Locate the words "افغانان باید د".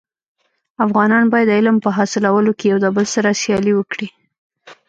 0.85-1.53